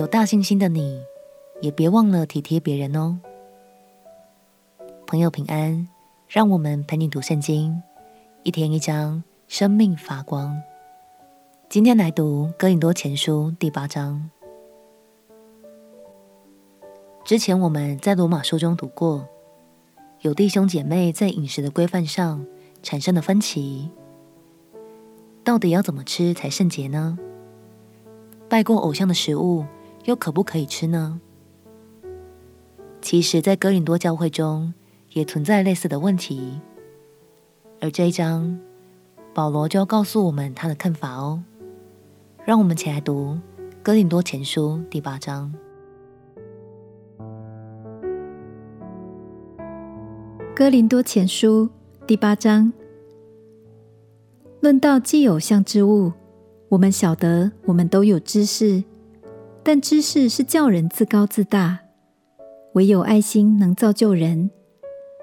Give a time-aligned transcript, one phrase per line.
[0.00, 0.98] 有大信心的你，
[1.60, 3.18] 也别忘了体贴别人哦。
[5.06, 5.86] 朋友平安，
[6.26, 7.82] 让我们陪你读圣经，
[8.42, 10.58] 一天一章，生命发光。
[11.68, 14.30] 今天来读哥林多前书第八章。
[17.22, 19.28] 之前我们在罗马书中读过，
[20.22, 22.46] 有弟兄姐妹在饮食的规范上
[22.82, 23.90] 产生了分歧，
[25.44, 27.18] 到底要怎么吃才圣洁呢？
[28.48, 29.66] 拜过偶像的食物
[30.04, 31.20] 又可不可以吃呢？
[33.00, 34.74] 其实，在哥林多教会中
[35.12, 36.60] 也存在类似的问题，
[37.80, 38.58] 而这一章
[39.32, 41.42] 保罗就要告诉我们他的看法哦。
[42.44, 43.38] 让我们一起来读
[43.82, 45.54] 哥林多前书第八章。
[50.54, 51.70] 哥林多前书
[52.06, 52.70] 第八章，
[54.60, 56.12] 论到既有像之物。
[56.68, 58.84] 我们晓得，我们都有知识，
[59.62, 61.78] 但知识是叫人自高自大；
[62.72, 64.50] 唯有爱心能造就人。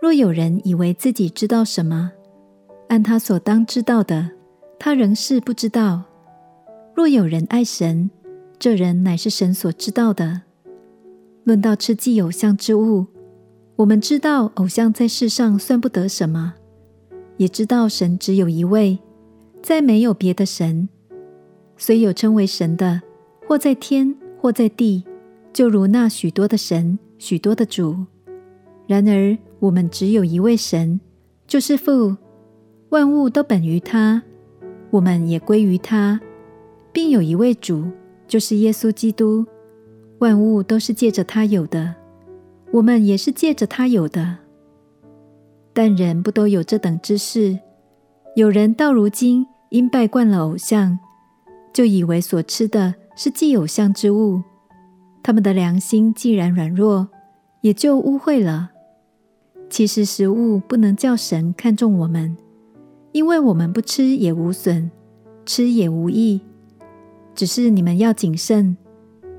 [0.00, 2.12] 若有人以为自己知道什么，
[2.88, 4.30] 按他所当知道的，
[4.78, 6.04] 他仍是不知道。
[6.94, 8.10] 若有人爱神，
[8.58, 10.42] 这人乃是神所知道的。
[11.44, 13.06] 论到吃祭偶像之物，
[13.76, 16.54] 我们知道偶像在世上算不得什么，
[17.38, 18.98] 也知道神只有一位，
[19.62, 20.88] 再没有别的神。
[21.76, 23.00] 虽有称为神的，
[23.48, 25.02] 或在天，或在地，
[25.54, 27.96] 就如那许多的神、许多的主。
[28.86, 31.00] 然而我们只有一位神，
[31.46, 32.14] 就是父，
[32.90, 34.22] 万物都本于他，
[34.90, 36.20] 我们也归于他，
[36.92, 37.86] 并有一位主，
[38.26, 39.46] 就是耶稣基督。
[40.18, 41.94] 万物都是借着他有的，
[42.70, 44.36] 我们也是借着他有的。
[45.72, 47.58] 但人不都有这等知识？
[48.36, 50.98] 有人到如今因拜惯了偶像。
[51.72, 54.44] 就以为所吃的是祭偶像之物，
[55.24, 57.08] 他们的良心既然软弱，
[57.62, 58.70] 也就污秽了。
[59.68, 62.36] 其实食物不能叫神看重我们，
[63.10, 64.88] 因为我们不吃也无损，
[65.44, 66.40] 吃也无益。
[67.34, 68.76] 只是你们要谨慎，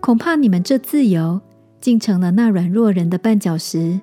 [0.00, 1.40] 恐怕你们这自由
[1.80, 4.00] 竟成了那软弱人的绊脚石。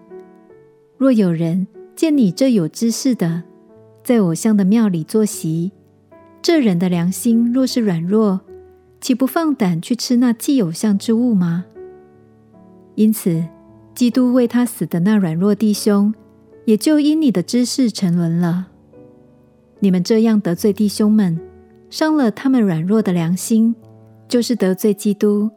[0.97, 1.65] 若有人
[1.95, 3.43] 见你这有知识的，
[4.03, 5.71] 在偶像的庙里坐席，
[6.41, 8.41] 这人的良心若是软弱，
[9.01, 11.65] 岂不放胆去吃那既有像之物吗？
[12.93, 13.43] 因此，
[13.95, 16.13] 基督为他死的那软弱弟兄，
[16.65, 18.67] 也就因你的知识沉沦了。
[19.79, 21.39] 你们这样得罪弟兄们，
[21.89, 23.73] 伤了他们软弱的良心，
[24.27, 25.49] 就是得罪基督。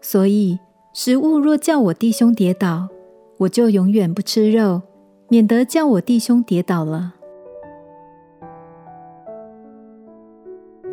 [0.00, 0.58] 所以，
[0.94, 2.88] 食物若叫我弟兄跌倒，
[3.36, 4.80] 我就永远不吃肉，
[5.28, 7.12] 免得叫我弟兄跌倒了。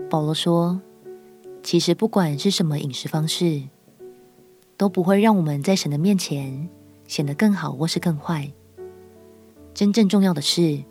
[0.09, 0.81] 保罗说
[1.63, 3.63] ：“其实不管是什么饮食方式，
[4.75, 6.69] 都不会让我们在神的面前
[7.07, 8.51] 显得更好或是更坏。
[9.73, 10.83] 真正重要的是，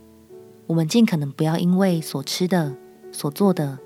[0.67, 2.75] 我们尽可能不要因为所吃的、
[3.13, 3.79] 所做的，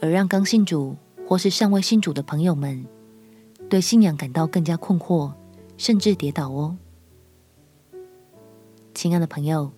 [0.00, 2.86] 而让刚信主或是尚未信主的朋友们
[3.68, 5.32] 对信仰感到更加困惑，
[5.76, 6.76] 甚至跌倒哦。
[8.94, 9.70] 亲爱的朋友，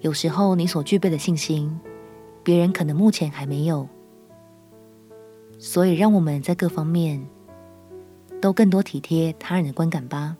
[0.00, 1.78] 有时候你所具备的信心，
[2.42, 3.86] 别人可能目前还没有。”
[5.60, 7.22] 所以，让我们在各方面
[8.40, 10.34] 都更多体贴他人的观感吧。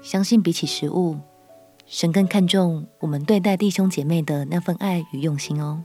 [0.00, 1.18] 相信比起食物，
[1.84, 5.84] 神更看重我们对待弟兄姐妹的那份爱与用心哦。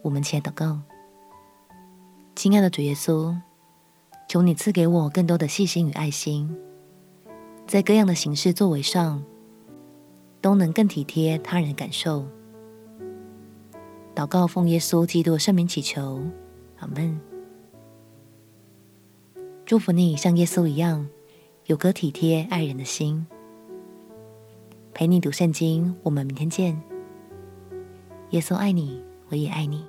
[0.00, 0.80] 我们起来祷告，
[2.34, 3.36] 亲爱的主耶稣，
[4.26, 6.56] 求你赐给我更多的细心与爱心，
[7.66, 9.22] 在各样的形式作为上，
[10.40, 12.26] 都能更体贴他人的感受。
[14.14, 16.24] 祷告奉耶稣基督的圣名祈求。
[16.78, 17.18] 阿门。
[19.64, 21.08] 祝福你像耶稣一样，
[21.66, 23.26] 有颗体贴爱人的心。
[24.94, 26.80] 陪你读圣经，我们明天见。
[28.30, 29.84] 耶稣爱你，我也爱你。